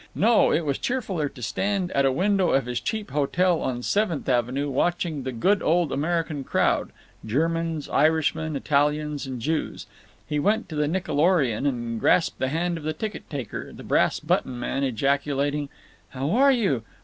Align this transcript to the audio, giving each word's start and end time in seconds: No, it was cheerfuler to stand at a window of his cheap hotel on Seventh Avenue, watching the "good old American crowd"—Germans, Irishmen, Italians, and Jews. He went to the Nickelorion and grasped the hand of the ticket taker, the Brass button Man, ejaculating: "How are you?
No, 0.15 0.51
it 0.51 0.65
was 0.65 0.79
cheerfuler 0.79 1.29
to 1.31 1.43
stand 1.43 1.91
at 1.91 2.07
a 2.07 2.11
window 2.11 2.53
of 2.53 2.65
his 2.65 2.79
cheap 2.79 3.11
hotel 3.11 3.61
on 3.61 3.83
Seventh 3.83 4.27
Avenue, 4.27 4.67
watching 4.67 5.21
the 5.21 5.31
"good 5.31 5.61
old 5.61 5.91
American 5.91 6.43
crowd"—Germans, 6.43 7.87
Irishmen, 7.87 8.55
Italians, 8.55 9.27
and 9.27 9.39
Jews. 9.39 9.85
He 10.25 10.39
went 10.39 10.67
to 10.69 10.75
the 10.75 10.87
Nickelorion 10.87 11.67
and 11.67 11.99
grasped 11.99 12.39
the 12.39 12.47
hand 12.47 12.79
of 12.79 12.83
the 12.83 12.93
ticket 12.93 13.29
taker, 13.29 13.71
the 13.71 13.83
Brass 13.83 14.19
button 14.19 14.59
Man, 14.59 14.83
ejaculating: 14.83 15.69
"How 16.09 16.31
are 16.31 16.51
you? 16.51 16.81